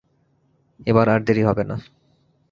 এবার 0.87 1.07
আর 1.09 1.21
দেরি 1.27 1.43
হবে 1.43 1.63
না। 1.63 1.75